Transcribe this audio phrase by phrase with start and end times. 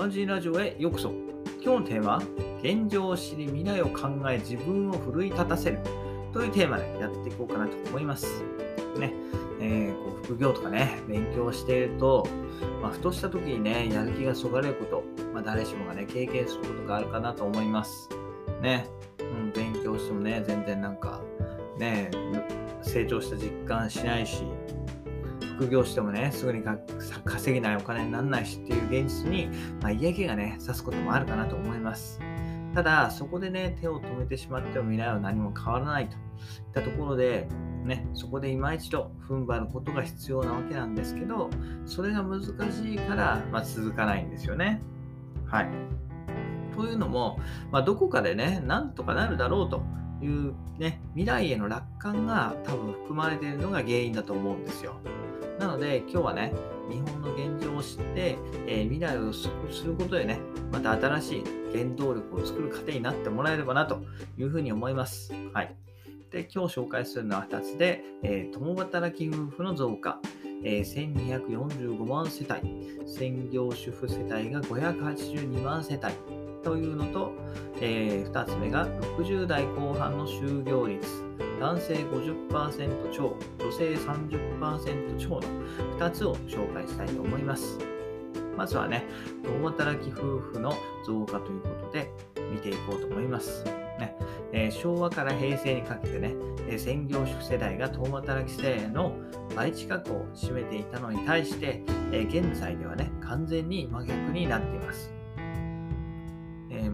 [0.00, 1.12] マンジーラジオへようこそ。
[1.62, 2.22] 今日のテーマは、
[2.62, 5.78] 現状を知り未来を考え自分を奮い立たせる
[6.32, 8.42] というテーマでやっていこうかなと思います。
[8.98, 9.12] ね、
[9.60, 12.26] えー、こう副業とかね、勉強していると、
[12.80, 18.08] まあ、ふとした時にね、やる気がそがれること、まあ、誰しもがね、経験することがあるかなと思います。
[18.62, 18.86] ね、
[19.18, 21.20] うん、勉強してもね、全然なんか、
[21.76, 22.10] ね、
[22.80, 24.44] 成長した実感しないし、
[25.60, 26.62] 副業してもね、すぐに
[27.26, 29.48] 稼げないお金にならないしっていう現実に、
[29.82, 32.18] まあ、嫌気がね、さすこともあるかなと思います。
[32.74, 36.20] ただ、そこでね、手を止めてしまっても未来は何も変わらないといっ
[36.72, 37.46] たところで、
[37.84, 41.50] ね、そこで今一度踏ん張ることが必要なわけなんですけど、
[41.84, 44.80] それが難しいから、まあ、続かないんですよね。
[45.46, 45.68] はい。
[46.74, 47.38] というのも、
[47.70, 49.82] まあ、どこかでね、なんとかなるだろうと
[50.22, 54.94] いうね、未来への楽観が多分含まれているのが原因だと思うんですよ。
[55.60, 56.54] なので今日はね、
[56.90, 59.46] 日本の現状を知って、えー、未来をす
[59.84, 60.40] ることでね、
[60.72, 64.00] また新しい原動力を作る糧になってもらえればなと
[64.38, 65.34] いうふうに思います。
[65.52, 65.76] はい。
[66.30, 70.18] で、今日紹介するのは2つで、えー、共働き夫婦の増加、
[70.64, 77.32] えー、1245万世帯、専業主婦世帯が582万世帯というのと、
[77.80, 81.06] えー、2つ目が60代後半の就業率、
[81.60, 85.40] 男性50%超、女性30%超の
[85.98, 87.78] 2つを紹介したいと思います。
[88.56, 89.04] まずはね、
[89.42, 90.74] 共働き夫婦の
[91.06, 92.10] 増加ということで
[92.52, 93.64] 見ていこうと思います。
[93.98, 94.16] ね
[94.52, 96.34] えー、昭和から平成にかけてね、
[96.68, 99.14] えー、専業主婦世代が共働き世代の
[99.54, 105.19] 倍近くを占めていたのに対して、えー、現在ではね、完全に真逆になっています。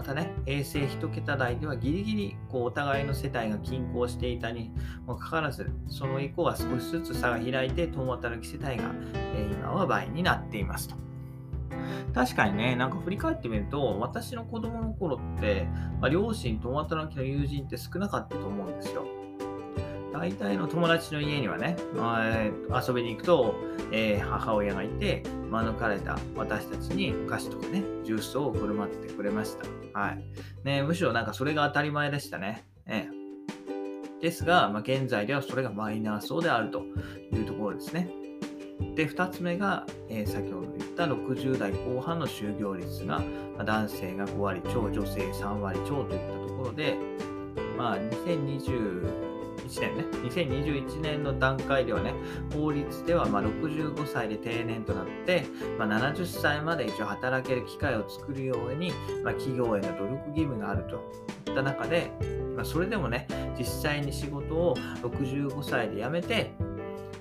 [0.00, 4.72] またね、衛星1桁台ではギリギリこうお互いの世帯が均衡していたに
[5.04, 8.94] もかかわらず、その以降は少しずつ差が開いて、共働き世帯が、
[9.34, 10.96] え今は倍になっていますと。
[12.14, 15.68] 確かにね、なんか振り返ってみると、私の子供の頃って、
[16.00, 18.99] まあ、両親、共働きの友人って少なかったと思うんですよ。
[20.12, 22.22] 大体の友達の家にはね、ま
[22.70, 23.54] あ、遊びに行くと、
[23.92, 29.56] えー、母親がいて、免れた私たちにお菓子とかね、ジュースを振る舞ってくれまし
[29.92, 29.98] た。
[29.98, 30.24] はい。
[30.64, 32.64] ね、むしろなんかそれが当たり前でしたね。
[32.86, 36.82] えー、ですが、まあ、現在ではそれがマイナーそうであると
[37.32, 38.10] いうところですね。
[38.94, 43.18] で、2つ目が、えー、先ほど言った60代後半の就業率が、
[43.56, 46.96] まあ、男性が5割超、女性3割超といったところで、
[47.76, 49.29] まあ、2020
[49.70, 52.12] 2021年ね、2021年の段階ではね、
[52.52, 55.44] 法律ではま65歳で定年となって、
[55.78, 58.92] まあ、70歳まで一応働ける機会を作るように、
[59.22, 60.96] まあ、企業への努力義務があると
[61.50, 62.10] いった中で、
[62.56, 63.26] まあ、それでもね、
[63.58, 66.52] 実際に仕事を65歳で辞めて、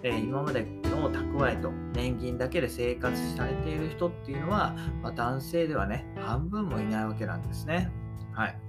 [0.02, 7.92] え、今までの蓄えと年金だけで生活されている人っていうのは、まあ、男性ではね、半分もいないわけなんですね。
[8.32, 8.69] はい。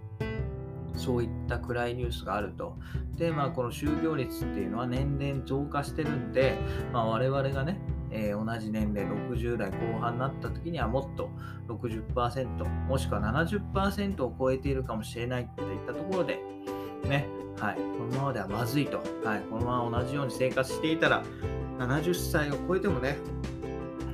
[0.96, 2.76] そういった暗いニュースがあると。
[3.16, 6.56] で、まあ、この就業率っていうのは年々増加してるんで、
[6.92, 7.78] まあ、我々がね、
[8.10, 11.30] えー、同じ年齢60代後半になった時にはもっと
[11.68, 16.40] 60%もしくは70%を超えているかもしれないっていったところで
[17.04, 17.26] ね、
[17.58, 21.22] はい、このままではまずいと、はい、このまま同じように生活していたら
[21.78, 23.16] 70歳を超えてもね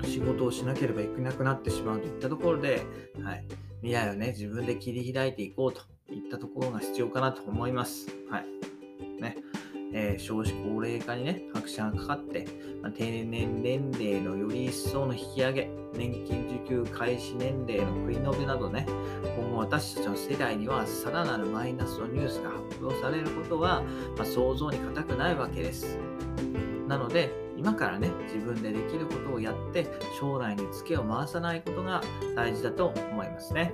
[0.05, 2.83] 仕事をしなければいけなくなってしまうといったところで、
[3.23, 3.47] はい、
[3.81, 5.81] 未来をね自分で切り開いていこうと
[6.11, 8.09] いったところが必要かなと思います。
[8.31, 8.47] はい。
[9.21, 9.37] ね。
[9.93, 12.47] えー、少子高齢化にね、拍車がかかって、
[12.83, 18.87] まあ、定年年齢のより一層の引き上げ、年金受給開始年齢の繰り延べなどね、
[19.37, 23.83] 今後私たちの世代にはさらなるマイナスのニュースが発表されることは、
[24.17, 25.99] まあ、想像に難くないわけです。
[26.89, 29.87] なので、今からね、自分でできることをやって、
[30.21, 32.03] 将来にツケを回さないことが
[32.35, 33.73] 大事だと思いますね。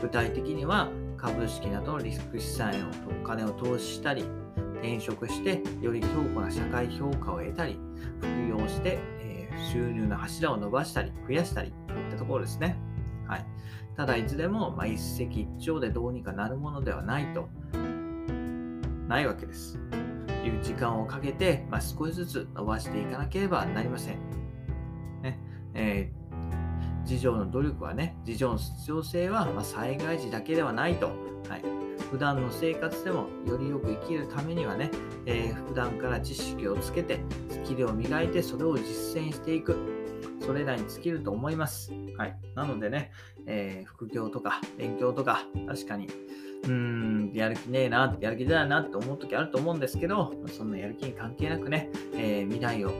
[0.00, 2.82] 具体的には株式などのリスク資産へ
[3.22, 4.24] お金を投資したり、
[4.76, 7.78] 転職してより強固な社会評価を得たり、
[8.20, 12.78] 副業して、え、収入の柱を伸ばしたり、増やしたりといったところですね。
[13.26, 13.44] はい、
[13.96, 17.48] ただ、いずれも、ま、一石一鳥でどうにかなるものではないと、
[19.06, 19.78] ないわけです。
[20.42, 24.14] いう時間をかけて、まあ、少しずつ伸ばしていかなければなりません。
[25.22, 25.38] ね
[25.74, 26.19] えー
[27.10, 31.08] 自助の努力はね、自助の必要性は、ま災害時だけではないと。
[31.48, 31.62] はい。
[32.08, 34.90] 普段の生活でもよりよく生きるためにはね、
[35.26, 37.20] えー、普段から知識をつけて、
[37.50, 39.76] スキルを磨いて、それを実践していく。
[40.46, 41.92] それらに尽きると思います。
[42.16, 42.38] はい。
[42.54, 43.10] なのでね、
[43.46, 46.06] えー、副業とか勉強とか、確かに、
[46.62, 52.90] うーん、やる気ねえな、やる気だなって思う時あると思うんですけど、そんなやる気に関係なくね、えー、未来を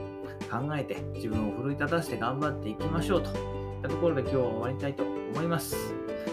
[0.49, 3.50] 考えて自分を奮い立たせて頑張っていきましょうと
[3.81, 5.75] ったところで今日は終わりたいと思います。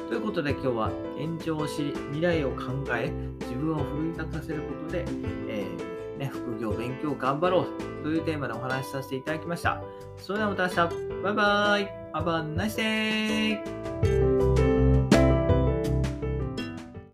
[0.08, 3.10] ということで今日は延長を知り、未来を考え、
[3.40, 5.04] 自分を奮い立たせることで、
[5.48, 9.82] えーね、副業、勉強頑張ろうというテーマでお話しさせていただきました。
[10.18, 11.22] それではまた明日。
[11.22, 11.98] バイバイ。
[12.14, 14.17] Have a nice day!